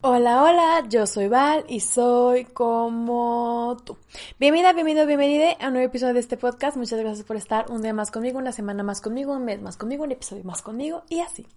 Hola, 0.00 0.44
hola, 0.44 0.84
yo 0.88 1.08
soy 1.08 1.26
Val 1.26 1.64
y 1.68 1.80
soy 1.80 2.44
como 2.44 3.76
tú. 3.84 3.96
Bienvenida, 4.38 4.72
bienvenido, 4.72 5.06
bienvenida 5.06 5.56
a 5.58 5.66
un 5.66 5.72
nuevo 5.72 5.88
episodio 5.88 6.14
de 6.14 6.20
este 6.20 6.36
podcast. 6.36 6.76
Muchas 6.76 7.00
gracias 7.00 7.26
por 7.26 7.36
estar 7.36 7.68
un 7.68 7.82
día 7.82 7.92
más 7.92 8.12
conmigo, 8.12 8.38
una 8.38 8.52
semana 8.52 8.84
más 8.84 9.00
conmigo, 9.00 9.32
un 9.32 9.44
mes 9.44 9.60
más 9.60 9.76
conmigo, 9.76 10.04
un 10.04 10.12
episodio 10.12 10.44
más 10.44 10.62
conmigo 10.62 11.02
y 11.08 11.18
así. 11.18 11.48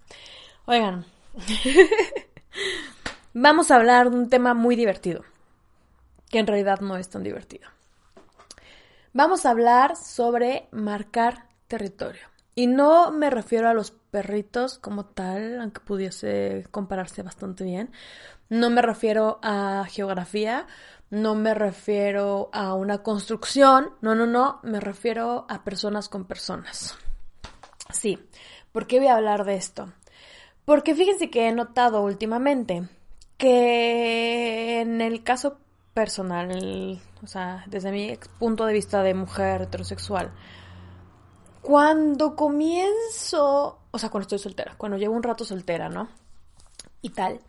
Oigan, 0.66 1.06
vamos 3.36 3.70
a 3.70 3.76
hablar 3.76 4.10
de 4.10 4.18
un 4.18 4.30
tema 4.30 4.56
muy 4.56 4.76
divertido, 4.76 5.24
que 6.32 6.40
en 6.40 6.48
realidad 6.48 6.80
no 6.80 6.98
es 6.98 7.10
tan 7.10 7.22
divertido. 7.22 7.70
Vamos 9.14 9.46
a 9.46 9.52
hablar 9.52 9.96
sobre 9.96 10.68
marcar 10.72 11.46
territorio. 11.68 12.31
Y 12.62 12.68
no 12.68 13.10
me 13.10 13.32
refiero 13.32 13.70
a 13.70 13.74
los 13.74 13.90
perritos 13.90 14.78
como 14.78 15.06
tal, 15.06 15.60
aunque 15.62 15.80
pudiese 15.80 16.68
compararse 16.70 17.24
bastante 17.24 17.64
bien. 17.64 17.90
No 18.50 18.70
me 18.70 18.84
refiero 18.84 19.40
a 19.42 19.84
geografía, 19.90 20.68
no 21.10 21.34
me 21.34 21.56
refiero 21.56 22.52
a 22.54 22.76
una 22.76 23.00
construcción, 23.02 23.96
no, 24.02 24.14
no, 24.14 24.28
no, 24.28 24.60
me 24.62 24.80
refiero 24.80 25.48
a 25.50 25.64
personas 25.64 26.08
con 26.08 26.26
personas. 26.26 26.96
Sí, 27.90 28.20
¿por 28.72 28.86
qué 28.86 29.00
voy 29.00 29.08
a 29.08 29.16
hablar 29.16 29.44
de 29.44 29.56
esto? 29.56 29.92
Porque 30.64 30.94
fíjense 30.94 31.32
que 31.32 31.48
he 31.48 31.52
notado 31.54 32.04
últimamente 32.04 32.88
que 33.38 34.82
en 34.82 35.02
el 35.02 35.24
caso 35.24 35.58
personal, 35.96 37.02
o 37.24 37.26
sea, 37.26 37.64
desde 37.66 37.92
mi 37.92 38.20
punto 38.38 38.68
de 38.68 38.74
vista 38.74 39.02
de 39.02 39.16
mujer 39.16 39.64
heterosexual, 39.64 40.32
cuando 41.72 42.36
comienzo, 42.36 43.80
o 43.92 43.98
sea, 43.98 44.10
cuando 44.10 44.24
estoy 44.24 44.40
soltera, 44.40 44.76
cuando 44.78 44.98
llevo 44.98 45.16
un 45.16 45.24
rato 45.24 45.46
soltera, 45.46 45.88
¿no? 45.88 46.10
Y 47.02 47.12
tal. 47.12 47.40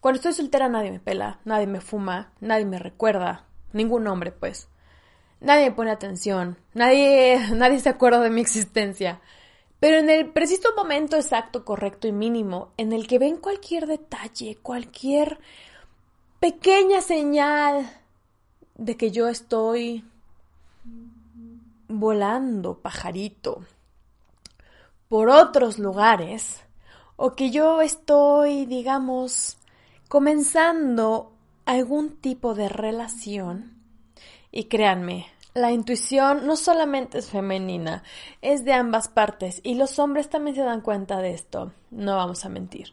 Cuando 0.00 0.16
estoy 0.16 0.34
soltera 0.34 0.68
nadie 0.68 0.90
me 0.90 1.00
pela, 1.00 1.40
nadie 1.46 1.66
me 1.66 1.80
fuma, 1.80 2.34
nadie 2.40 2.66
me 2.66 2.78
recuerda, 2.78 3.46
ningún 3.72 4.06
hombre, 4.06 4.32
pues. 4.32 4.68
Nadie 5.40 5.70
me 5.70 5.74
pone 5.74 5.90
atención, 5.90 6.58
nadie, 6.74 7.40
nadie 7.54 7.80
se 7.80 7.88
acuerda 7.88 8.20
de 8.20 8.28
mi 8.28 8.42
existencia. 8.42 9.22
Pero 9.80 9.96
en 9.96 10.10
el 10.10 10.30
preciso 10.30 10.68
momento 10.76 11.16
exacto, 11.16 11.64
correcto 11.64 12.06
y 12.06 12.12
mínimo, 12.12 12.74
en 12.76 12.92
el 12.92 13.06
que 13.06 13.18
ven 13.18 13.38
cualquier 13.38 13.86
detalle, 13.86 14.58
cualquier 14.60 15.38
pequeña 16.38 17.00
señal 17.00 17.90
de 18.74 18.98
que 18.98 19.10
yo 19.10 19.28
estoy 19.28 20.04
volando, 22.02 22.80
pajarito, 22.80 23.64
por 25.08 25.28
otros 25.28 25.78
lugares, 25.78 26.64
o 27.14 27.34
que 27.36 27.52
yo 27.52 27.80
estoy, 27.80 28.66
digamos, 28.66 29.56
comenzando 30.08 31.32
algún 31.64 32.16
tipo 32.16 32.54
de 32.54 32.68
relación. 32.68 33.78
Y 34.50 34.64
créanme, 34.64 35.26
la 35.54 35.70
intuición 35.70 36.44
no 36.44 36.56
solamente 36.56 37.18
es 37.18 37.30
femenina, 37.30 38.02
es 38.40 38.64
de 38.64 38.72
ambas 38.72 39.06
partes 39.06 39.60
y 39.62 39.76
los 39.76 40.00
hombres 40.00 40.28
también 40.28 40.56
se 40.56 40.62
dan 40.62 40.80
cuenta 40.80 41.18
de 41.18 41.30
esto, 41.30 41.72
no 41.92 42.16
vamos 42.16 42.44
a 42.44 42.48
mentir. 42.48 42.92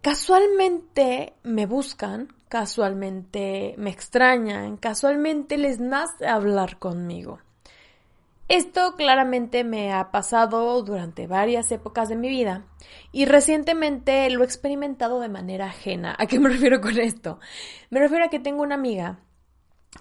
Casualmente 0.00 1.34
me 1.42 1.66
buscan, 1.66 2.32
casualmente 2.48 3.74
me 3.76 3.90
extrañan, 3.90 4.78
casualmente 4.78 5.58
les 5.58 5.78
nace 5.78 6.26
hablar 6.26 6.78
conmigo. 6.78 7.40
Esto 8.48 8.94
claramente 8.94 9.64
me 9.64 9.92
ha 9.92 10.12
pasado 10.12 10.80
durante 10.82 11.26
varias 11.26 11.72
épocas 11.72 12.08
de 12.08 12.14
mi 12.14 12.28
vida 12.28 12.64
y 13.10 13.24
recientemente 13.24 14.30
lo 14.30 14.42
he 14.42 14.44
experimentado 14.44 15.18
de 15.18 15.28
manera 15.28 15.66
ajena. 15.66 16.14
¿A 16.16 16.26
qué 16.26 16.38
me 16.38 16.48
refiero 16.50 16.80
con 16.80 16.96
esto? 16.98 17.40
Me 17.90 17.98
refiero 17.98 18.24
a 18.24 18.28
que 18.28 18.38
tengo 18.38 18.62
una 18.62 18.76
amiga 18.76 19.18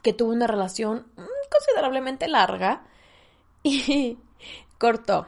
que 0.03 0.13
tuvo 0.13 0.31
una 0.31 0.45
relación 0.45 1.07
mm, 1.15 1.49
considerablemente 1.51 2.27
larga 2.27 2.83
y 3.63 4.19
cortó. 4.77 5.27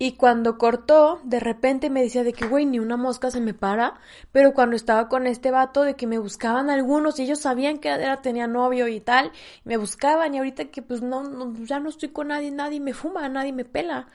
Y 0.00 0.12
cuando 0.12 0.58
cortó, 0.58 1.20
de 1.24 1.40
repente 1.40 1.90
me 1.90 2.02
decía 2.02 2.22
de 2.22 2.32
que, 2.32 2.46
güey, 2.46 2.66
ni 2.66 2.78
una 2.78 2.96
mosca 2.96 3.32
se 3.32 3.40
me 3.40 3.52
para. 3.52 3.94
Pero 4.30 4.54
cuando 4.54 4.76
estaba 4.76 5.08
con 5.08 5.26
este 5.26 5.50
vato, 5.50 5.82
de 5.82 5.96
que 5.96 6.06
me 6.06 6.18
buscaban 6.18 6.70
algunos 6.70 7.18
y 7.18 7.24
ellos 7.24 7.40
sabían 7.40 7.78
que 7.78 7.88
era, 7.88 8.22
tenía 8.22 8.46
novio 8.46 8.86
y 8.86 9.00
tal, 9.00 9.32
me 9.64 9.76
buscaban 9.76 10.34
y 10.34 10.38
ahorita 10.38 10.66
que 10.66 10.82
pues 10.82 11.02
no, 11.02 11.24
no, 11.24 11.52
ya 11.64 11.80
no 11.80 11.88
estoy 11.88 12.10
con 12.10 12.28
nadie, 12.28 12.52
nadie 12.52 12.78
me 12.80 12.94
fuma, 12.94 13.28
nadie 13.28 13.52
me 13.52 13.64
pela. 13.64 14.08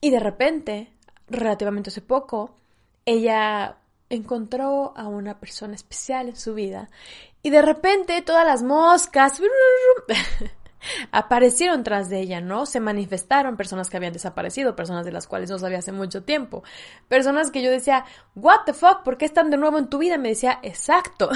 Y 0.00 0.10
de 0.10 0.20
repente, 0.20 0.92
relativamente 1.28 1.90
hace 1.90 2.02
poco, 2.02 2.56
ella 3.06 3.78
encontró 4.10 4.92
a 4.96 5.08
una 5.08 5.38
persona 5.40 5.74
especial 5.74 6.28
en 6.28 6.36
su 6.36 6.54
vida 6.54 6.88
y 7.42 7.50
de 7.50 7.62
repente 7.62 8.22
todas 8.22 8.46
las 8.46 8.62
moscas 8.62 9.40
aparecieron 11.12 11.82
tras 11.82 12.08
de 12.08 12.20
ella, 12.20 12.40
¿no? 12.40 12.66
Se 12.66 12.80
manifestaron 12.80 13.56
personas 13.56 13.90
que 13.90 13.96
habían 13.96 14.12
desaparecido, 14.12 14.76
personas 14.76 15.04
de 15.04 15.12
las 15.12 15.26
cuales 15.26 15.50
no 15.50 15.58
sabía 15.58 15.78
hace 15.78 15.92
mucho 15.92 16.22
tiempo, 16.22 16.62
personas 17.08 17.50
que 17.50 17.62
yo 17.62 17.70
decía, 17.70 18.04
what 18.34 18.60
the 18.66 18.72
fuck, 18.72 19.02
¿por 19.02 19.18
qué 19.18 19.24
están 19.24 19.50
de 19.50 19.56
nuevo 19.56 19.78
en 19.78 19.88
tu 19.88 19.98
vida? 19.98 20.18
Me 20.18 20.30
decía, 20.30 20.58
exacto. 20.62 21.30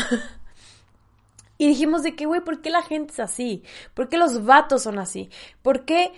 y 1.58 1.68
dijimos 1.68 2.02
de 2.02 2.14
que, 2.14 2.26
güey, 2.26 2.40
¿por 2.40 2.60
qué 2.60 2.70
la 2.70 2.82
gente 2.82 3.12
es 3.12 3.20
así? 3.20 3.62
¿Por 3.94 4.08
qué 4.08 4.16
los 4.16 4.44
vatos 4.44 4.82
son 4.82 4.98
así? 4.98 5.30
¿Por 5.62 5.84
qué? 5.84 6.12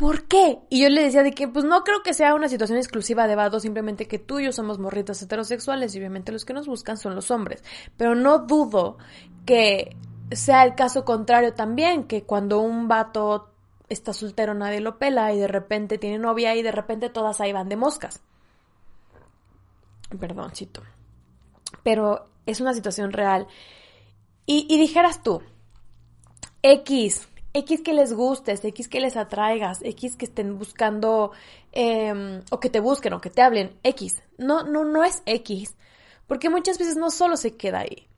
¿Por 0.00 0.26
qué? 0.28 0.60
Y 0.70 0.80
yo 0.80 0.88
le 0.88 1.02
decía 1.02 1.22
de 1.22 1.32
que, 1.32 1.46
pues 1.46 1.66
no 1.66 1.84
creo 1.84 2.02
que 2.02 2.14
sea 2.14 2.34
una 2.34 2.48
situación 2.48 2.78
exclusiva 2.78 3.26
de 3.26 3.36
vatos, 3.36 3.60
simplemente 3.60 4.08
que 4.08 4.18
tú 4.18 4.40
y 4.40 4.46
yo 4.46 4.52
somos 4.52 4.78
morritas 4.78 5.20
heterosexuales 5.20 5.94
y 5.94 5.98
obviamente 5.98 6.32
los 6.32 6.46
que 6.46 6.54
nos 6.54 6.66
buscan 6.66 6.96
son 6.96 7.14
los 7.14 7.30
hombres. 7.30 7.62
Pero 7.98 8.14
no 8.14 8.38
dudo 8.38 8.96
que 9.44 9.94
sea 10.32 10.64
el 10.64 10.74
caso 10.74 11.04
contrario 11.04 11.54
también, 11.54 12.04
que 12.04 12.22
cuando 12.22 12.60
un 12.60 12.88
vato 12.88 13.50
está 13.88 14.12
soltero 14.12 14.54
nadie 14.54 14.80
lo 14.80 14.98
pela 14.98 15.32
y 15.32 15.38
de 15.38 15.48
repente 15.48 15.98
tiene 15.98 16.18
novia 16.18 16.54
y 16.54 16.62
de 16.62 16.72
repente 16.72 17.10
todas 17.10 17.40
ahí 17.40 17.52
van 17.52 17.68
de 17.68 17.76
moscas. 17.76 18.22
Perdóncito. 20.18 20.82
Pero 21.82 22.28
es 22.46 22.60
una 22.60 22.74
situación 22.74 23.12
real. 23.12 23.46
Y, 24.46 24.66
dijeras 24.78 25.22
tú, 25.22 25.42
X, 26.62 27.28
X 27.52 27.82
que 27.82 27.92
les 27.92 28.12
gustes, 28.12 28.64
X 28.64 28.88
que 28.88 28.98
les 28.98 29.16
atraigas, 29.16 29.80
X 29.82 30.16
que 30.16 30.24
estén 30.24 30.58
buscando, 30.58 31.30
em, 31.70 32.42
o 32.50 32.58
que 32.58 32.68
te 32.68 32.80
busquen, 32.80 33.12
o 33.12 33.20
que 33.20 33.30
te 33.30 33.42
hablen, 33.42 33.78
X. 33.84 34.20
No, 34.38 34.64
no, 34.64 34.84
no 34.84 35.04
es 35.04 35.22
X. 35.24 35.76
Porque 36.26 36.50
muchas 36.50 36.78
veces 36.78 36.96
no 36.96 37.10
solo 37.10 37.36
se 37.36 37.56
queda 37.56 37.80
ahí. 37.80 38.09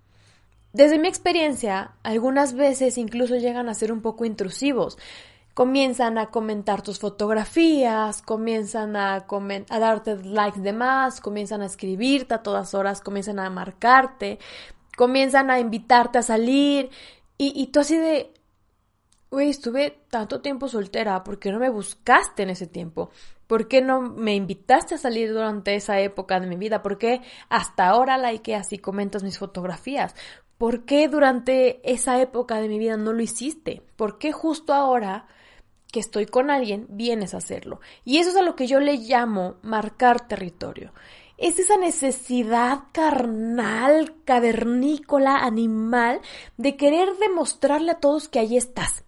Desde 0.72 0.98
mi 0.98 1.08
experiencia, 1.08 1.92
algunas 2.02 2.54
veces 2.54 2.96
incluso 2.96 3.36
llegan 3.36 3.68
a 3.68 3.74
ser 3.74 3.92
un 3.92 4.00
poco 4.00 4.24
intrusivos. 4.24 4.96
Comienzan 5.52 6.16
a 6.16 6.30
comentar 6.30 6.80
tus 6.80 6.98
fotografías, 6.98 8.22
comienzan 8.22 8.96
a, 8.96 9.26
darte 9.68 10.16
likes 10.24 10.60
de 10.60 10.72
más, 10.72 11.20
comienzan 11.20 11.60
a 11.60 11.66
escribirte 11.66 12.34
a 12.34 12.42
todas 12.42 12.72
horas, 12.72 13.02
comienzan 13.02 13.38
a 13.38 13.50
marcarte, 13.50 14.38
comienzan 14.96 15.50
a 15.50 15.60
invitarte 15.60 16.18
a 16.18 16.22
salir 16.22 16.88
y, 17.36 17.52
y 17.54 17.66
tú 17.66 17.80
así 17.80 17.98
de, 17.98 18.32
Uy, 19.32 19.48
estuve 19.48 20.04
tanto 20.10 20.42
tiempo 20.42 20.68
soltera, 20.68 21.24
¿por 21.24 21.38
qué 21.38 21.50
no 21.52 21.58
me 21.58 21.70
buscaste 21.70 22.42
en 22.42 22.50
ese 22.50 22.66
tiempo? 22.66 23.08
¿Por 23.46 23.66
qué 23.66 23.80
no 23.80 24.02
me 24.02 24.34
invitaste 24.34 24.96
a 24.96 24.98
salir 24.98 25.32
durante 25.32 25.74
esa 25.74 25.98
época 26.00 26.38
de 26.38 26.46
mi 26.46 26.56
vida? 26.56 26.82
¿Por 26.82 26.98
qué 26.98 27.22
hasta 27.48 27.88
ahora 27.88 28.18
likeas 28.18 28.74
y 28.74 28.78
comentas 28.78 29.22
mis 29.22 29.38
fotografías? 29.38 30.14
¿Por 30.62 30.84
qué 30.84 31.08
durante 31.08 31.80
esa 31.82 32.20
época 32.20 32.60
de 32.60 32.68
mi 32.68 32.78
vida 32.78 32.96
no 32.96 33.12
lo 33.12 33.20
hiciste? 33.20 33.82
¿Por 33.96 34.18
qué 34.18 34.30
justo 34.30 34.72
ahora 34.72 35.26
que 35.90 35.98
estoy 35.98 36.26
con 36.26 36.52
alguien 36.52 36.86
vienes 36.88 37.34
a 37.34 37.38
hacerlo? 37.38 37.80
Y 38.04 38.18
eso 38.18 38.30
es 38.30 38.36
a 38.36 38.42
lo 38.42 38.54
que 38.54 38.68
yo 38.68 38.78
le 38.78 38.98
llamo 38.98 39.56
marcar 39.62 40.28
territorio. 40.28 40.92
Es 41.36 41.58
esa 41.58 41.76
necesidad 41.78 42.84
carnal, 42.92 44.14
cavernícola, 44.24 45.38
animal, 45.38 46.20
de 46.58 46.76
querer 46.76 47.08
demostrarle 47.16 47.90
a 47.90 47.98
todos 47.98 48.28
que 48.28 48.38
ahí 48.38 48.56
estás. 48.56 49.02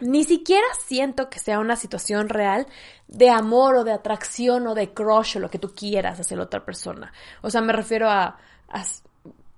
Ni 0.00 0.22
siquiera 0.22 0.66
siento 0.86 1.28
que 1.28 1.40
sea 1.40 1.58
una 1.58 1.74
situación 1.74 2.28
real 2.28 2.68
de 3.08 3.30
amor 3.30 3.74
o 3.74 3.82
de 3.82 3.94
atracción 3.94 4.68
o 4.68 4.76
de 4.76 4.94
crush 4.94 5.38
o 5.38 5.40
lo 5.40 5.50
que 5.50 5.58
tú 5.58 5.74
quieras 5.74 6.20
hacia 6.20 6.36
la 6.36 6.44
otra 6.44 6.64
persona. 6.64 7.12
O 7.42 7.50
sea, 7.50 7.62
me 7.62 7.72
refiero 7.72 8.08
a, 8.08 8.38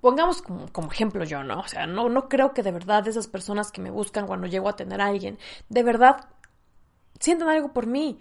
pongamos 0.00 0.42
como, 0.42 0.66
como, 0.72 0.90
ejemplo 0.90 1.24
yo, 1.24 1.42
¿no? 1.44 1.60
O 1.60 1.68
sea, 1.68 1.86
no, 1.86 2.08
no 2.08 2.28
creo 2.28 2.52
que 2.52 2.62
de 2.62 2.72
verdad 2.72 3.06
esas 3.06 3.26
personas 3.26 3.70
que 3.70 3.80
me 3.80 3.90
buscan 3.90 4.26
cuando 4.26 4.46
llego 4.46 4.68
a 4.68 4.76
tener 4.76 5.00
a 5.00 5.06
alguien, 5.06 5.38
de 5.68 5.82
verdad 5.82 6.28
sientan 7.18 7.48
algo 7.48 7.72
por 7.72 7.86
mí. 7.86 8.18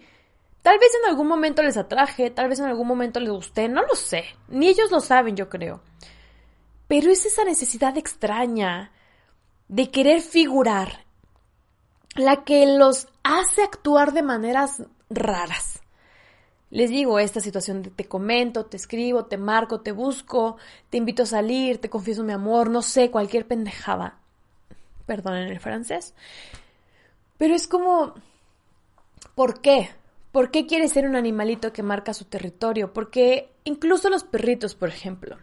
Tal 0.62 0.78
vez 0.78 0.90
en 1.02 1.10
algún 1.10 1.26
momento 1.26 1.62
les 1.62 1.76
atraje, 1.76 2.30
tal 2.30 2.48
vez 2.48 2.58
en 2.60 2.66
algún 2.66 2.86
momento 2.86 3.18
les 3.18 3.30
gusté, 3.30 3.68
no 3.68 3.82
lo 3.82 3.94
sé. 3.94 4.24
Ni 4.48 4.68
ellos 4.68 4.90
lo 4.90 5.00
saben, 5.00 5.36
yo 5.36 5.48
creo. 5.48 5.80
Pero 6.86 7.10
es 7.10 7.24
esa 7.24 7.44
necesidad 7.44 7.96
extraña 7.96 8.92
de 9.68 9.90
querer 9.90 10.20
figurar 10.20 11.06
la 12.14 12.44
que 12.44 12.66
los 12.66 13.08
hace 13.22 13.62
actuar 13.62 14.12
de 14.12 14.22
maneras 14.22 14.82
raras. 15.08 15.79
Les 16.70 16.88
digo, 16.88 17.18
esta 17.18 17.40
situación 17.40 17.82
te 17.82 18.04
comento, 18.06 18.66
te 18.66 18.76
escribo, 18.76 19.24
te 19.24 19.36
marco, 19.36 19.80
te 19.80 19.90
busco, 19.90 20.56
te 20.88 20.98
invito 20.98 21.24
a 21.24 21.26
salir, 21.26 21.80
te 21.80 21.90
confieso 21.90 22.22
mi 22.22 22.32
amor, 22.32 22.70
no 22.70 22.80
sé, 22.80 23.10
cualquier 23.10 23.46
pendejada. 23.46 24.18
Perdonen 25.04 25.48
el 25.48 25.58
francés. 25.58 26.14
Pero 27.36 27.54
es 27.54 27.66
como, 27.66 28.14
¿por 29.34 29.60
qué? 29.60 29.90
¿Por 30.30 30.52
qué 30.52 30.66
quieres 30.66 30.92
ser 30.92 31.08
un 31.08 31.16
animalito 31.16 31.72
que 31.72 31.82
marca 31.82 32.14
su 32.14 32.24
territorio? 32.26 32.92
Porque 32.92 33.50
incluso 33.64 34.08
los 34.08 34.22
perritos, 34.22 34.76
por 34.76 34.90
ejemplo, 34.90 35.38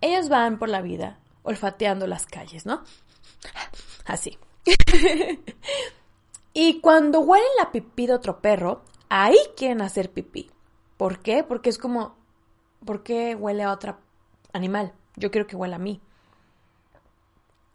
ellos 0.00 0.30
van 0.30 0.58
por 0.58 0.70
la 0.70 0.80
vida 0.80 1.18
olfateando 1.42 2.06
las 2.06 2.26
calles, 2.26 2.64
¿no? 2.64 2.82
Así. 4.06 4.38
y 6.54 6.80
cuando 6.80 7.20
huelen 7.20 7.46
la 7.58 7.70
pipí 7.70 8.06
de 8.06 8.14
otro 8.14 8.40
perro, 8.40 8.82
ahí 9.08 9.38
quieren 9.56 9.82
hacer 9.82 10.10
pipí. 10.10 10.50
¿Por 10.96 11.20
qué? 11.20 11.44
Porque 11.44 11.70
es 11.70 11.78
como, 11.78 12.16
¿por 12.84 13.02
qué 13.02 13.34
huele 13.34 13.62
a 13.62 13.72
otro 13.72 13.98
animal? 14.52 14.92
Yo 15.16 15.30
quiero 15.30 15.46
que 15.46 15.56
huela 15.56 15.76
a 15.76 15.80
mí. 15.80 16.00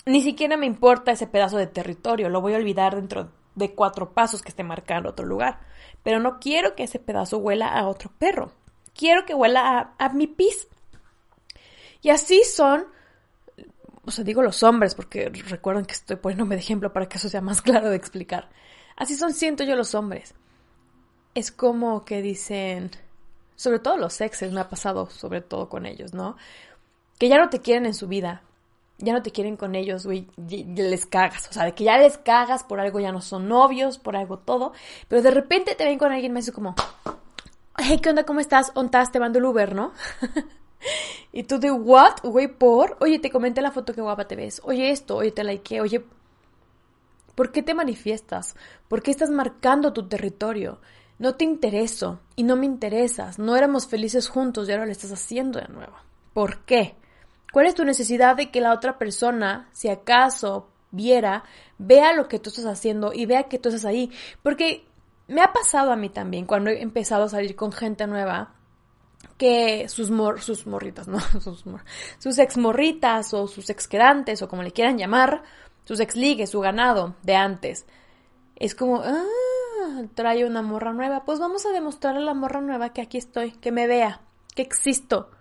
Ni 0.05 0.21
siquiera 0.21 0.57
me 0.57 0.65
importa 0.65 1.11
ese 1.11 1.27
pedazo 1.27 1.57
de 1.57 1.67
territorio, 1.67 2.29
lo 2.29 2.41
voy 2.41 2.53
a 2.53 2.57
olvidar 2.57 2.95
dentro 2.95 3.31
de 3.53 3.75
cuatro 3.75 4.13
pasos 4.13 4.41
que 4.41 4.49
esté 4.49 4.63
marcado 4.63 5.01
en 5.01 5.07
otro 5.07 5.25
lugar. 5.25 5.59
Pero 6.03 6.19
no 6.19 6.39
quiero 6.39 6.75
que 6.75 6.83
ese 6.83 6.99
pedazo 6.99 7.37
huela 7.37 7.67
a 7.67 7.87
otro 7.87 8.11
perro. 8.17 8.51
Quiero 8.95 9.25
que 9.25 9.35
huela 9.35 9.93
a, 9.99 10.05
a 10.05 10.09
mi 10.09 10.25
pis. 10.25 10.67
Y 12.01 12.09
así 12.09 12.43
son, 12.43 12.87
o 14.03 14.09
sea, 14.09 14.23
digo 14.23 14.41
los 14.41 14.63
hombres, 14.63 14.95
porque 14.95 15.29
recuerden 15.47 15.85
que 15.85 15.93
estoy 15.93 16.15
poniéndome 16.15 16.55
de 16.55 16.61
ejemplo 16.61 16.91
para 16.91 17.07
que 17.07 17.17
eso 17.17 17.29
sea 17.29 17.41
más 17.41 17.61
claro 17.63 17.91
de 17.91 17.95
explicar. 17.95 18.49
Así 18.95 19.15
son, 19.15 19.33
siento 19.33 19.63
yo, 19.63 19.75
los 19.75 19.93
hombres 19.93 20.33
es 21.33 21.51
como 21.51 22.03
que 22.05 22.21
dicen, 22.21 22.91
sobre 23.55 23.79
todo 23.79 23.97
los 23.97 24.19
exes, 24.21 24.51
me 24.51 24.61
ha 24.61 24.69
pasado 24.69 25.09
sobre 25.09 25.41
todo 25.41 25.69
con 25.69 25.85
ellos, 25.85 26.13
¿no? 26.13 26.35
Que 27.17 27.29
ya 27.29 27.37
no 27.37 27.49
te 27.49 27.59
quieren 27.59 27.85
en 27.85 27.93
su 27.93 28.07
vida, 28.07 28.41
ya 28.97 29.13
no 29.13 29.21
te 29.21 29.31
quieren 29.31 29.57
con 29.57 29.75
ellos, 29.75 30.05
güey, 30.05 30.27
les 30.37 31.05
cagas, 31.05 31.47
o 31.49 31.53
sea, 31.53 31.65
de 31.65 31.73
que 31.73 31.83
ya 31.83 31.97
les 31.97 32.17
cagas 32.17 32.63
por 32.63 32.79
algo, 32.79 32.99
ya 32.99 33.11
no 33.11 33.21
son 33.21 33.47
novios, 33.47 33.97
por 33.97 34.15
algo 34.15 34.37
todo, 34.37 34.73
pero 35.07 35.21
de 35.21 35.31
repente 35.31 35.75
te 35.75 35.85
ven 35.85 35.97
con 35.97 36.11
alguien 36.11 36.33
más 36.33 36.49
como, 36.51 36.75
hey, 37.77 37.99
¿qué 38.01 38.09
onda? 38.09 38.25
¿Cómo 38.25 38.39
estás? 38.39 38.71
¿Ontas? 38.75 39.11
Te 39.11 39.19
mando 39.19 39.39
el 39.39 39.45
Uber, 39.45 39.75
¿no? 39.75 39.93
y 41.31 41.43
tú 41.43 41.59
de, 41.59 41.71
¿what? 41.71 42.21
Güey, 42.23 42.47
por, 42.47 42.97
oye, 42.99 43.19
te 43.19 43.31
comenté 43.31 43.61
la 43.61 43.71
foto 43.71 43.93
que 43.93 44.01
guapa 44.01 44.27
te 44.27 44.35
ves, 44.35 44.61
oye 44.63 44.91
esto, 44.91 45.17
oye, 45.17 45.31
te 45.31 45.43
like, 45.43 45.81
oye, 45.81 46.03
¿por 47.35 47.51
qué 47.51 47.63
te 47.63 47.73
manifiestas? 47.73 48.55
¿Por 48.87 49.01
qué 49.01 49.11
estás 49.11 49.29
marcando 49.29 49.93
tu 49.93 50.07
territorio? 50.07 50.79
No 51.21 51.35
te 51.35 51.45
intereso 51.45 52.19
y 52.35 52.41
no 52.41 52.55
me 52.55 52.65
interesas. 52.65 53.37
No 53.37 53.55
éramos 53.55 53.85
felices 53.85 54.27
juntos 54.27 54.67
y 54.67 54.71
ahora 54.71 54.87
lo 54.87 54.91
estás 54.91 55.11
haciendo 55.11 55.59
de 55.59 55.67
nuevo. 55.67 55.93
¿Por 56.33 56.65
qué? 56.65 56.95
¿Cuál 57.53 57.67
es 57.67 57.75
tu 57.75 57.85
necesidad 57.85 58.35
de 58.35 58.49
que 58.49 58.59
la 58.59 58.73
otra 58.73 58.97
persona, 58.97 59.69
si 59.71 59.87
acaso 59.87 60.71
viera, 60.89 61.43
vea 61.77 62.13
lo 62.13 62.27
que 62.27 62.39
tú 62.39 62.49
estás 62.49 62.65
haciendo 62.65 63.13
y 63.13 63.27
vea 63.27 63.43
que 63.43 63.59
tú 63.59 63.69
estás 63.69 63.85
ahí? 63.85 64.09
Porque 64.41 64.83
me 65.27 65.43
ha 65.43 65.53
pasado 65.53 65.91
a 65.91 65.95
mí 65.95 66.09
también 66.09 66.47
cuando 66.47 66.71
he 66.71 66.81
empezado 66.81 67.25
a 67.25 67.29
salir 67.29 67.55
con 67.55 67.71
gente 67.71 68.07
nueva 68.07 68.55
que 69.37 69.89
sus, 69.89 70.09
morritas, 70.09 71.07
¿no? 71.07 71.19
Sus, 71.19 71.63
sus 72.17 72.39
ex 72.39 72.57
morritas 72.57 73.31
o 73.35 73.47
sus 73.47 73.69
ex 73.69 73.87
quedantes 73.87 74.41
o 74.41 74.49
como 74.49 74.63
le 74.63 74.71
quieran 74.71 74.97
llamar, 74.97 75.43
sus 75.83 75.99
ex 75.99 76.15
ligues, 76.15 76.49
su 76.49 76.61
ganado 76.61 77.13
de 77.21 77.35
antes. 77.35 77.85
Es 78.55 78.73
como, 78.73 79.03
ah, 79.03 79.23
trae 80.13 80.45
una 80.45 80.61
morra 80.61 80.93
nueva, 80.93 81.25
pues 81.25 81.39
vamos 81.39 81.65
a 81.65 81.71
demostrarle 81.71 82.21
a 82.21 82.25
la 82.25 82.33
morra 82.33 82.61
nueva 82.61 82.93
que 82.93 83.01
aquí 83.01 83.17
estoy, 83.17 83.51
que 83.51 83.71
me 83.71 83.87
vea, 83.87 84.21
que 84.55 84.61
existo. 84.61 85.31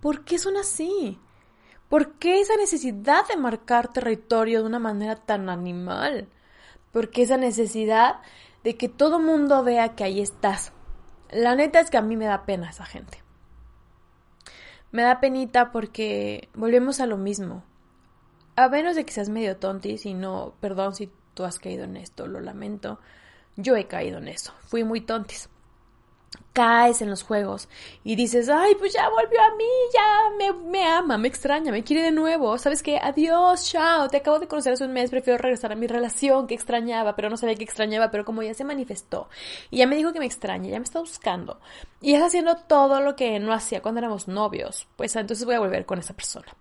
¿Por 0.00 0.24
qué 0.24 0.38
son 0.38 0.56
así? 0.56 1.18
¿Por 1.88 2.14
qué 2.14 2.40
esa 2.40 2.56
necesidad 2.56 3.26
de 3.28 3.36
marcar 3.36 3.92
territorio 3.92 4.60
de 4.60 4.66
una 4.66 4.78
manera 4.78 5.16
tan 5.16 5.48
animal? 5.48 6.28
¿Por 6.92 7.10
qué 7.10 7.22
esa 7.22 7.36
necesidad 7.36 8.20
de 8.62 8.76
que 8.76 8.88
todo 8.88 9.18
mundo 9.18 9.62
vea 9.62 9.94
que 9.94 10.04
ahí 10.04 10.20
estás? 10.20 10.72
La 11.30 11.54
neta 11.54 11.80
es 11.80 11.90
que 11.90 11.96
a 11.96 12.02
mí 12.02 12.16
me 12.16 12.26
da 12.26 12.46
pena 12.46 12.70
esa 12.70 12.84
gente. 12.84 13.22
Me 14.92 15.02
da 15.02 15.20
penita 15.20 15.72
porque 15.72 16.48
volvemos 16.54 17.00
a 17.00 17.06
lo 17.06 17.16
mismo. 17.16 17.64
A 18.56 18.68
menos 18.68 18.94
de 18.94 19.04
que 19.04 19.12
seas 19.12 19.28
medio 19.28 19.56
tontis 19.56 20.06
y 20.06 20.14
no, 20.14 20.54
perdón 20.60 20.94
si 20.94 21.10
tú 21.34 21.44
has 21.44 21.58
caído 21.58 21.84
en 21.84 21.96
esto, 21.96 22.28
lo 22.28 22.40
lamento. 22.40 23.00
Yo 23.56 23.76
he 23.76 23.86
caído 23.86 24.18
en 24.18 24.28
eso, 24.28 24.52
fui 24.66 24.84
muy 24.84 25.00
tontis. 25.00 25.48
Caes 26.52 27.02
en 27.02 27.10
los 27.10 27.24
juegos 27.24 27.68
y 28.04 28.14
dices, 28.14 28.48
ay, 28.48 28.76
pues 28.76 28.92
ya 28.92 29.08
volvió 29.08 29.40
a 29.40 29.54
mí, 29.56 29.64
ya 29.92 30.30
me, 30.38 30.52
me 30.70 30.84
ama, 30.84 31.18
me 31.18 31.26
extraña, 31.26 31.72
me 31.72 31.82
quiere 31.82 32.02
de 32.02 32.10
nuevo. 32.12 32.58
¿Sabes 32.58 32.82
qué? 32.82 32.98
Adiós, 32.98 33.68
chao, 33.70 34.08
te 34.08 34.18
acabo 34.18 34.38
de 34.38 34.46
conocer 34.46 34.72
hace 34.72 34.84
un 34.84 34.92
mes, 34.92 35.10
prefiero 35.10 35.38
regresar 35.38 35.72
a 35.72 35.76
mi 35.76 35.88
relación 35.88 36.46
que 36.46 36.54
extrañaba, 36.54 37.16
pero 37.16 37.28
no 37.28 37.36
sabía 37.36 37.56
que 37.56 37.64
extrañaba, 37.64 38.10
pero 38.10 38.24
como 38.24 38.42
ya 38.42 38.54
se 38.54 38.64
manifestó 38.64 39.28
y 39.70 39.78
ya 39.78 39.86
me 39.88 39.96
dijo 39.96 40.12
que 40.12 40.20
me 40.20 40.26
extraña, 40.26 40.70
ya 40.70 40.78
me 40.78 40.84
está 40.84 41.00
buscando 41.00 41.60
y 42.00 42.14
es 42.14 42.22
haciendo 42.22 42.56
todo 42.56 43.00
lo 43.00 43.16
que 43.16 43.38
no 43.40 43.52
hacía 43.52 43.82
cuando 43.82 43.98
éramos 44.00 44.28
novios, 44.28 44.86
pues 44.96 45.14
entonces 45.16 45.44
voy 45.44 45.56
a 45.56 45.60
volver 45.60 45.86
con 45.86 45.98
esa 45.98 46.14
persona. 46.14 46.54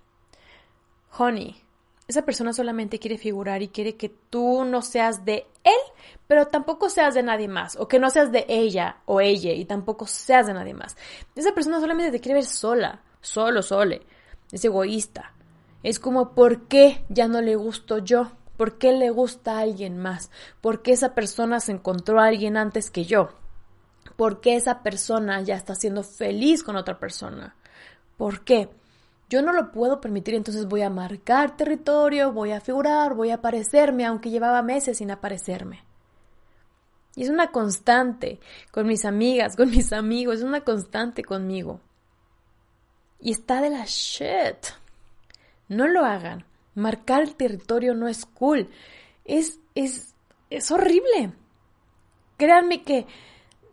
Honey, 1.17 1.62
esa 2.07 2.24
persona 2.24 2.53
solamente 2.53 3.00
quiere 3.00 3.17
figurar 3.17 3.62
y 3.62 3.69
quiere 3.69 3.95
que 3.95 4.10
tú 4.10 4.65
no 4.65 4.81
seas 4.81 5.24
de 5.24 5.48
él, 5.63 5.79
pero 6.27 6.48
tampoco 6.48 6.89
seas 6.89 7.13
de 7.13 7.24
nadie 7.24 7.48
más, 7.48 7.77
o 7.77 7.88
que 7.88 8.00
no 8.00 8.10
seas 8.10 8.31
de 8.31 8.45
ella 8.50 8.98
o 9.05 9.22
ella 9.22 9.53
y 9.53 9.65
tampoco 9.65 10.05
seas 10.05 10.48
de 10.48 10.53
nadie 10.53 10.74
más. 10.74 10.98
Esa 11.36 11.53
persona 11.53 11.79
solamente 11.79 12.12
te 12.12 12.19
quiere 12.19 12.39
ver 12.39 12.45
sola, 12.45 13.01
solo, 13.22 13.62
sole. 13.62 14.01
Es 14.51 14.63
egoísta. 14.65 15.33
Es 15.81 16.00
como, 16.00 16.33
¿por 16.33 16.67
qué 16.67 17.03
ya 17.10 17.27
no 17.27 17.41
le 17.41 17.55
gusto 17.55 17.98
yo? 18.00 18.31
¿Por 18.57 18.77
qué 18.77 18.93
le 18.93 19.10
gusta 19.10 19.57
a 19.57 19.62
alguien 19.62 19.98
más? 19.98 20.29
¿Por 20.62 20.81
qué 20.81 20.91
esa 20.91 21.15
persona 21.15 21.60
se 21.60 21.72
encontró 21.72 22.19
a 22.19 22.27
alguien 22.27 22.57
antes 22.57 22.91
que 22.91 23.05
yo? 23.05 23.29
¿Por 24.15 24.41
qué 24.41 24.55
esa 24.55 24.83
persona 24.83 25.41
ya 25.41 25.55
está 25.55 25.75
siendo 25.75 26.03
feliz 26.03 26.63
con 26.63 26.75
otra 26.75 27.00
persona? 27.00 27.55
¿Por 28.17 28.43
qué? 28.43 28.69
Yo 29.30 29.42
no 29.42 29.53
lo 29.53 29.72
puedo 29.72 30.00
permitir, 30.00 30.36
entonces 30.36 30.68
voy 30.68 30.82
a 30.82 30.89
marcar 30.89 31.58
territorio, 31.58 32.32
voy 32.32 32.51
a 32.51 32.62
figurar, 32.62 33.15
voy 33.15 33.32
a 33.32 33.36
aparecerme, 33.36 34.06
aunque 34.06 34.30
llevaba 34.30 34.62
meses 34.62 34.98
sin 34.98 35.12
aparecerme. 35.12 35.84
Y 37.15 37.24
es 37.24 37.30
una 37.30 37.51
constante 37.51 38.39
con 38.72 38.88
mis 38.88 39.06
amigas, 39.06 39.56
con 39.56 39.70
mis 39.70 39.94
amigos, 39.94 40.38
es 40.38 40.44
una 40.44 40.62
constante 40.62 41.24
conmigo. 41.24 41.80
Y 43.20 43.32
está 43.32 43.62
de 43.62 43.70
la 43.70 43.86
shit. 43.86 44.74
No 45.68 45.88
lo 45.88 46.06
hagan. 46.06 46.46
Marcar 46.75 47.22
el 47.22 47.36
territorio 47.36 47.94
no 47.94 48.08
es 48.08 48.25
cool. 48.25 48.70
Es, 49.25 49.60
es, 49.75 50.13
es 50.50 50.72
horrible. 50.72 51.34
Créanme 52.38 52.84
que 52.84 53.06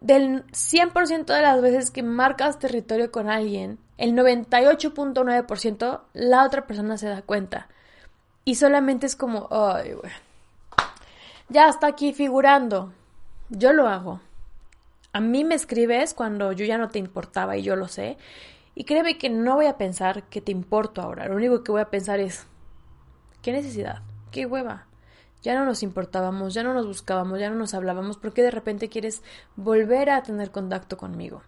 del 0.00 0.44
100% 0.46 1.24
de 1.24 1.42
las 1.42 1.60
veces 1.60 1.90
que 1.90 2.02
marcas 2.02 2.58
territorio 2.58 3.10
con 3.10 3.28
alguien, 3.28 3.78
el 4.00 4.14
98.9% 4.14 6.00
la 6.14 6.44
otra 6.44 6.66
persona 6.66 6.98
se 6.98 7.08
da 7.08 7.22
cuenta. 7.22 7.68
Y 8.44 8.56
solamente 8.56 9.06
es 9.06 9.14
como, 9.14 9.46
ay, 9.50 9.94
Ya 11.48 11.68
está 11.68 11.86
aquí 11.88 12.12
figurando. 12.12 12.92
Yo 13.50 13.72
lo 13.72 13.86
hago. 13.88 14.20
A 15.12 15.20
mí 15.20 15.44
me 15.44 15.54
escribes 15.54 16.14
cuando 16.14 16.52
yo 16.52 16.64
ya 16.64 16.78
no 16.78 16.88
te 16.88 16.98
importaba 16.98 17.56
y 17.56 17.62
yo 17.62 17.76
lo 17.76 17.88
sé. 17.88 18.16
Y 18.74 18.84
créeme 18.84 19.18
que 19.18 19.28
no 19.28 19.56
voy 19.56 19.66
a 19.66 19.76
pensar 19.76 20.22
que 20.24 20.40
te 20.40 20.52
importo 20.52 21.02
ahora. 21.02 21.28
Lo 21.28 21.36
único 21.36 21.62
que 21.62 21.72
voy 21.72 21.82
a 21.82 21.90
pensar 21.90 22.20
es, 22.20 22.46
¿Qué 23.42 23.52
necesidad? 23.52 24.02
¿Qué 24.30 24.44
hueva? 24.44 24.86
Ya 25.42 25.54
no 25.54 25.64
nos 25.64 25.82
importábamos, 25.82 26.52
ya 26.52 26.62
no 26.62 26.74
nos 26.74 26.86
buscábamos, 26.86 27.40
ya 27.40 27.48
no 27.48 27.56
nos 27.56 27.72
hablábamos. 27.72 28.18
¿Por 28.18 28.34
qué 28.34 28.42
de 28.42 28.50
repente 28.50 28.90
quieres 28.90 29.22
volver 29.56 30.10
a 30.10 30.22
tener 30.22 30.50
contacto 30.50 30.98
conmigo? 30.98 31.42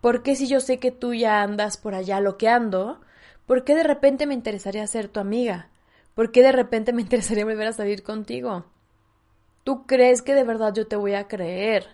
¿Por 0.00 0.22
qué 0.22 0.36
si 0.36 0.46
yo 0.46 0.60
sé 0.60 0.78
que 0.78 0.90
tú 0.90 1.14
ya 1.14 1.42
andas 1.42 1.76
por 1.76 1.94
allá 1.94 2.20
loqueando? 2.20 3.00
¿Por 3.46 3.64
qué 3.64 3.74
de 3.74 3.82
repente 3.82 4.26
me 4.26 4.34
interesaría 4.34 4.86
ser 4.86 5.08
tu 5.08 5.20
amiga? 5.20 5.70
¿Por 6.14 6.32
qué 6.32 6.42
de 6.42 6.52
repente 6.52 6.92
me 6.92 7.02
interesaría 7.02 7.44
volver 7.44 7.68
a 7.68 7.72
salir 7.72 8.02
contigo? 8.02 8.66
¿Tú 9.64 9.86
crees 9.86 10.22
que 10.22 10.34
de 10.34 10.44
verdad 10.44 10.72
yo 10.74 10.86
te 10.86 10.96
voy 10.96 11.14
a 11.14 11.28
creer 11.28 11.88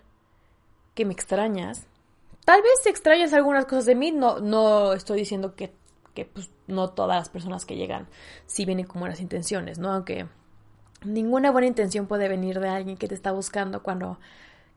que 0.95 1.05
me 1.05 1.13
extrañas? 1.13 1.87
Tal 2.45 2.61
vez 2.61 2.87
extrañas 2.87 3.33
algunas 3.33 3.65
cosas 3.67 3.87
de 3.87 3.95
mí, 3.95 4.11
no, 4.11 4.41
no 4.41 4.93
estoy 4.93 5.21
diciendo 5.21 5.55
que, 5.55 5.73
que 6.13 6.25
pues, 6.27 6.51
no 6.67 6.91
todas 6.91 7.17
las 7.17 7.29
personas 7.29 7.65
que 7.65 7.77
llegan 7.77 8.09
sí 8.47 8.65
vienen 8.65 8.87
con 8.87 9.01
buenas 9.01 9.21
intenciones, 9.21 9.79
¿no? 9.79 9.93
Aunque 9.93 10.27
Ninguna 11.05 11.51
buena 11.51 11.67
intención 11.67 12.07
puede 12.07 12.29
venir 12.29 12.61
de 12.61 12.69
alguien 12.69 12.97
que 12.97 13.09
te 13.09 13.15
está 13.15 13.33
buscando 13.33 13.83
cuando 13.83 14.19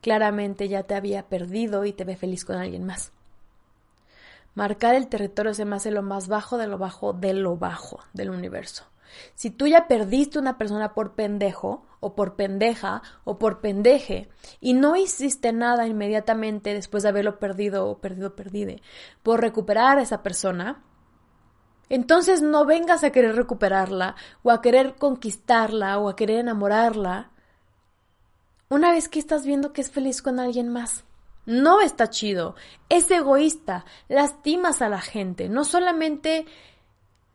claramente 0.05 0.69
ya 0.69 0.83
te 0.83 0.93
había 0.93 1.24
perdido 1.29 1.83
y 1.83 1.91
te 1.91 2.03
ve 2.03 2.15
feliz 2.15 2.45
con 2.45 2.57
alguien 2.57 2.85
más. 2.85 3.12
Marcar 4.53 4.93
el 4.93 5.07
territorio 5.07 5.55
se 5.55 5.65
me 5.65 5.77
hace 5.77 5.89
lo 5.89 6.03
más 6.03 6.27
bajo 6.27 6.59
de 6.59 6.67
lo 6.67 6.77
bajo 6.77 7.12
de 7.13 7.33
lo 7.33 7.57
bajo 7.57 8.01
del 8.13 8.29
universo. 8.29 8.83
Si 9.33 9.50
tú 9.50 9.65
ya 9.65 9.88
perdiste 9.88 10.38
una 10.38 10.59
persona 10.59 10.93
por 10.93 11.13
pendejo, 11.13 11.88
o 12.01 12.13
por 12.13 12.35
pendeja, 12.35 13.01
o 13.24 13.39
por 13.39 13.62
pendeje, 13.62 14.29
y 14.62 14.75
no 14.75 14.95
hiciste 14.95 15.51
nada 15.53 15.88
inmediatamente 15.88 16.75
después 16.75 17.01
de 17.01 17.09
haberlo 17.09 17.39
perdido 17.39 17.88
o 17.88 17.97
perdido 17.97 18.35
perdide, 18.35 18.83
por 19.24 19.41
recuperar 19.41 19.97
a 19.97 20.03
esa 20.03 20.21
persona, 20.21 20.83
entonces 21.89 22.43
no 22.43 22.63
vengas 22.67 23.03
a 23.03 23.09
querer 23.09 23.35
recuperarla 23.35 24.15
o 24.43 24.51
a 24.51 24.62
querer 24.62 24.97
conquistarla 24.97 25.97
o 25.97 26.09
a 26.09 26.15
querer 26.15 26.41
enamorarla 26.41 27.31
una 28.69 28.91
vez 28.91 29.10
que 29.10 29.19
estás 29.19 29.45
viendo 29.45 29.74
que 29.74 29.81
es 29.81 29.91
feliz 29.91 30.22
con 30.22 30.39
alguien 30.39 30.69
más. 30.69 31.03
No 31.45 31.81
está 31.81 32.10
chido, 32.10 32.55
es 32.89 33.10
egoísta, 33.12 33.86
lastimas 34.07 34.81
a 34.81 34.89
la 34.89 35.00
gente, 35.00 35.48
no 35.48 35.63
solamente 35.63 36.48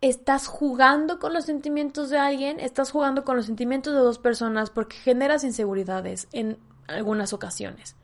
estás 0.01 0.49
jugando 0.49 1.19
con 1.19 1.33
los 1.33 1.45
sentimientos 1.45 2.11
de 2.11 2.19
alguien, 2.19 2.59
estás 2.59 2.91
jugando 2.91 3.25
con 3.25 3.37
los 3.37 3.47
sentimientos 3.47 3.95
de 3.95 4.01
dos 4.01 4.19
personas 4.19 4.71
porque 4.71 4.97
generas 4.97 5.45
inseguridades 5.45 6.27
en 6.33 6.59
algunas 6.89 7.33
ocasiones. 7.33 7.95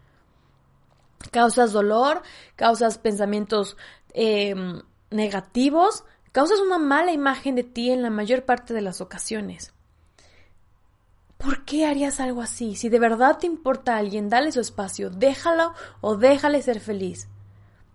Causas 1.33 1.73
dolor, 1.73 2.23
causas 2.54 2.99
pensamientos 2.99 3.76
em, 4.12 4.83
negativos, 5.11 6.04
Causas 6.37 6.61
una 6.61 6.76
mala 6.76 7.12
imagen 7.12 7.54
de 7.54 7.62
ti 7.62 7.90
en 7.90 8.02
la 8.02 8.11
mayor 8.11 8.45
parte 8.45 8.75
de 8.75 8.83
las 8.83 9.00
ocasiones. 9.00 9.73
¿Por 11.38 11.64
qué 11.64 11.87
harías 11.87 12.21
algo 12.21 12.40
así? 12.40 12.76
Si 12.76 12.88
de 12.88 12.99
verdad 12.99 13.38
te 13.38 13.47
importa 13.47 13.95
a 13.95 13.99
alguien, 13.99 14.28
dale 14.28 14.52
su 14.52 14.61
espacio, 14.61 15.11
déjalo 15.11 15.75
o 16.00 16.16
déjale 16.16 16.62
ser 16.62 16.81
feliz. 16.81 17.28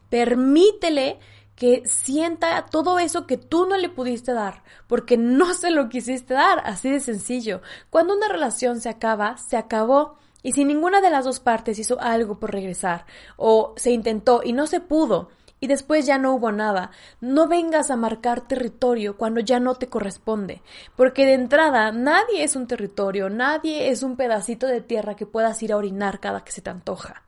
Permítele 0.10 1.20
que 1.56 1.84
sienta 1.86 2.66
todo 2.66 3.00
eso 3.00 3.28
que 3.28 3.38
tú 3.38 3.66
no 3.66 3.78
le 3.78 3.90
pudiste 3.90 4.34
dar, 4.34 4.64
porque 4.88 5.18
no 5.18 5.54
se 5.54 5.70
lo 5.72 5.90
quisiste 5.90 6.34
dar, 6.34 6.62
así 6.66 6.90
de 6.90 7.00
sencillo. 7.00 7.62
Cuando 7.90 8.16
una 8.16 8.28
relación 8.28 8.82
se 8.82 8.90
acaba, 8.90 9.38
se 9.38 9.58
acabó. 9.58 10.18
Y 10.44 10.54
si 10.54 10.66
ninguna 10.66 11.02
de 11.02 11.12
las 11.12 11.24
dos 11.24 11.40
partes 11.40 11.78
hizo 11.78 12.02
algo 12.02 12.40
por 12.40 12.52
regresar, 12.52 13.06
o 13.38 13.74
se 13.78 13.92
intentó 13.92 14.42
y 14.44 14.54
no 14.54 14.66
se 14.66 14.80
pudo, 14.80 15.30
y 15.62 15.68
después 15.68 16.06
ya 16.06 16.18
no 16.18 16.34
hubo 16.34 16.52
nada. 16.52 16.92
No 17.22 17.48
vengas 17.48 17.92
a 17.92 17.96
marcar 17.96 18.42
territorio 18.42 19.16
cuando 19.16 19.40
ya 19.40 19.62
no 19.62 19.76
te 19.76 19.88
corresponde, 19.88 20.62
porque 20.98 21.26
de 21.26 21.36
entrada 21.36 21.94
nadie 21.94 22.44
es 22.44 22.58
un 22.58 22.68
territorio, 22.68 23.30
nadie 23.30 23.90
es 23.90 24.04
un 24.04 24.18
pedacito 24.18 24.68
de 24.68 24.82
tierra 24.82 25.16
que 25.16 25.28
puedas 25.28 25.62
ir 25.64 25.72
a 25.72 25.78
orinar 25.78 26.20
cada 26.20 26.44
que 26.44 26.52
se 26.52 26.62
te 26.62 26.72
antoja. 26.72 27.24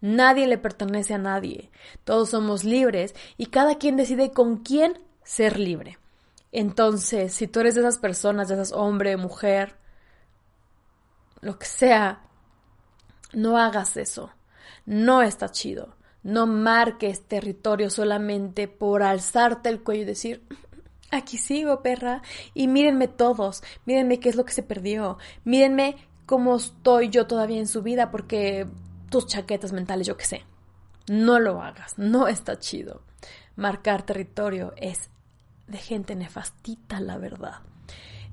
Nadie 0.00 0.46
le 0.46 0.58
pertenece 0.58 1.14
a 1.14 1.18
nadie. 1.18 1.70
Todos 2.04 2.30
somos 2.30 2.64
libres 2.64 3.14
y 3.36 3.46
cada 3.46 3.76
quien 3.76 3.96
decide 3.96 4.30
con 4.30 4.58
quién 4.58 4.98
ser 5.22 5.58
libre. 5.58 5.98
Entonces, 6.52 7.34
si 7.34 7.46
tú 7.46 7.60
eres 7.60 7.74
de 7.74 7.82
esas 7.82 7.98
personas, 7.98 8.48
de 8.48 8.54
esas 8.54 8.72
hombre, 8.72 9.16
mujer, 9.16 9.76
lo 11.40 11.58
que 11.58 11.66
sea, 11.66 12.22
no 13.34 13.58
hagas 13.58 13.96
eso. 13.96 14.30
No 14.86 15.20
está 15.20 15.50
chido. 15.50 15.96
No 16.26 16.48
marques 16.48 17.22
territorio 17.22 17.88
solamente 17.88 18.66
por 18.66 19.04
alzarte 19.04 19.68
el 19.68 19.84
cuello 19.84 20.02
y 20.02 20.06
decir, 20.06 20.42
aquí 21.12 21.38
sigo, 21.38 21.82
perra, 21.82 22.20
y 22.52 22.66
mírenme 22.66 23.06
todos, 23.06 23.62
mírenme 23.84 24.18
qué 24.18 24.30
es 24.30 24.34
lo 24.34 24.44
que 24.44 24.52
se 24.52 24.64
perdió, 24.64 25.18
mírenme 25.44 25.94
cómo 26.26 26.56
estoy 26.56 27.10
yo 27.10 27.28
todavía 27.28 27.60
en 27.60 27.68
su 27.68 27.80
vida 27.80 28.10
porque 28.10 28.66
tus 29.08 29.28
chaquetas 29.28 29.72
mentales, 29.72 30.08
yo 30.08 30.16
qué 30.16 30.24
sé. 30.24 30.44
No 31.08 31.38
lo 31.38 31.62
hagas, 31.62 31.96
no 31.96 32.26
está 32.26 32.58
chido. 32.58 33.02
Marcar 33.54 34.02
territorio 34.02 34.74
es 34.78 35.10
de 35.68 35.78
gente 35.78 36.16
nefastita, 36.16 36.98
la 36.98 37.18
verdad. 37.18 37.60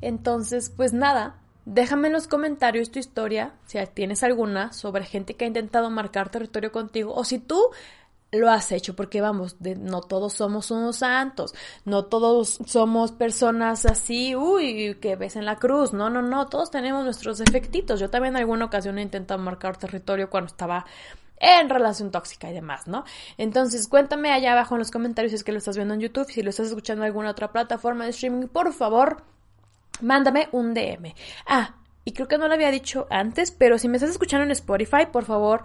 Entonces, 0.01 0.71
pues 0.71 0.93
nada, 0.93 1.42
Déjame 1.65 2.07
en 2.07 2.13
los 2.13 2.27
comentarios 2.27 2.91
tu 2.91 2.99
historia, 2.99 3.53
si 3.65 3.79
tienes 3.93 4.23
alguna, 4.23 4.73
sobre 4.73 5.05
gente 5.05 5.35
que 5.35 5.45
ha 5.45 5.47
intentado 5.47 5.89
marcar 5.89 6.29
territorio 6.29 6.71
contigo 6.71 7.13
o 7.13 7.23
si 7.23 7.39
tú 7.39 7.71
lo 8.33 8.49
has 8.49 8.71
hecho, 8.71 8.95
porque 8.95 9.21
vamos, 9.21 9.57
no 9.61 10.01
todos 10.01 10.33
somos 10.33 10.71
unos 10.71 10.97
santos, 10.97 11.53
no 11.85 12.05
todos 12.05 12.59
somos 12.65 13.11
personas 13.11 13.85
así, 13.85 14.35
uy, 14.35 14.97
que 14.99 15.15
ves 15.15 15.35
en 15.35 15.45
la 15.45 15.57
cruz, 15.57 15.93
no, 15.93 16.09
no, 16.09 16.21
no, 16.21 16.47
todos 16.47 16.71
tenemos 16.71 17.03
nuestros 17.03 17.37
defectitos. 17.37 17.99
Yo 17.99 18.09
también 18.09 18.35
en 18.35 18.41
alguna 18.41 18.65
ocasión 18.65 18.97
he 18.97 19.03
intentado 19.03 19.39
marcar 19.39 19.77
territorio 19.77 20.29
cuando 20.29 20.47
estaba 20.47 20.85
en 21.37 21.69
relación 21.69 22.09
tóxica 22.09 22.49
y 22.49 22.53
demás, 22.53 22.87
¿no? 22.87 23.03
Entonces, 23.37 23.87
cuéntame 23.87 24.31
allá 24.31 24.53
abajo 24.53 24.75
en 24.75 24.79
los 24.79 24.91
comentarios 24.91 25.31
si 25.31 25.35
es 25.35 25.43
que 25.43 25.51
lo 25.51 25.57
estás 25.57 25.75
viendo 25.75 25.93
en 25.93 25.99
YouTube, 25.99 26.29
si 26.29 26.41
lo 26.41 26.49
estás 26.49 26.67
escuchando 26.67 27.03
en 27.03 27.07
alguna 27.07 27.31
otra 27.31 27.51
plataforma 27.51 28.05
de 28.05 28.11
streaming, 28.11 28.47
por 28.47 28.73
favor, 28.73 29.23
mándame 30.03 30.49
un 30.51 30.73
DM. 30.73 31.13
Ah, 31.47 31.75
y 32.05 32.11
creo 32.11 32.27
que 32.27 32.37
no 32.37 32.47
lo 32.47 32.53
había 32.53 32.71
dicho 32.71 33.07
antes, 33.09 33.51
pero 33.51 33.77
si 33.77 33.87
me 33.87 33.97
estás 33.97 34.11
escuchando 34.11 34.43
en 34.43 34.51
Spotify, 34.51 35.07
por 35.11 35.25
favor, 35.25 35.63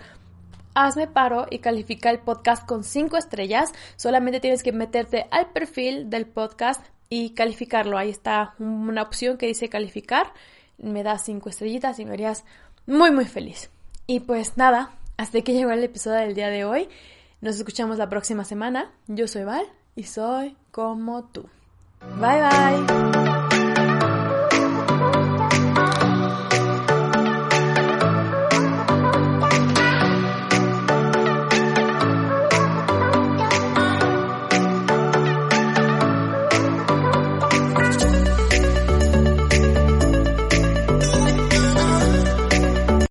hazme 0.74 1.06
paro 1.06 1.46
y 1.50 1.58
califica 1.58 2.10
el 2.10 2.20
podcast 2.20 2.66
con 2.66 2.84
5 2.84 3.16
estrellas. 3.16 3.72
Solamente 3.96 4.40
tienes 4.40 4.62
que 4.62 4.72
meterte 4.72 5.26
al 5.30 5.50
perfil 5.50 6.10
del 6.10 6.26
podcast 6.26 6.84
y 7.08 7.30
calificarlo. 7.30 7.98
Ahí 7.98 8.10
está 8.10 8.54
una 8.58 9.02
opción 9.02 9.36
que 9.36 9.46
dice 9.46 9.68
calificar. 9.68 10.32
Me 10.78 11.02
das 11.02 11.24
5 11.24 11.48
estrellitas 11.48 11.98
y 11.98 12.04
me 12.04 12.12
harías 12.12 12.44
muy, 12.86 13.10
muy 13.10 13.24
feliz. 13.24 13.70
Y 14.06 14.20
pues 14.20 14.56
nada, 14.56 14.92
hasta 15.16 15.40
que 15.42 15.52
llegó 15.52 15.70
el 15.72 15.82
episodio 15.82 16.20
del 16.20 16.34
día 16.34 16.48
de 16.48 16.64
hoy. 16.64 16.88
Nos 17.40 17.56
escuchamos 17.56 17.98
la 17.98 18.08
próxima 18.08 18.44
semana. 18.44 18.90
Yo 19.06 19.28
soy 19.28 19.44
Val 19.44 19.66
y 19.96 20.04
soy 20.04 20.56
como 20.70 21.24
tú. 21.24 21.48
Bye 22.20 22.40
bye. 22.40 23.47